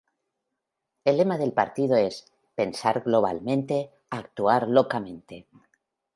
[1.05, 5.47] El lema del partido es ""pensar globalmente, actuar localmente"".